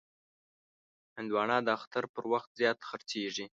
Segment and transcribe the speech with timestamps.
[1.17, 3.45] هندوانه د اختر پر وخت زیات خرڅېږي.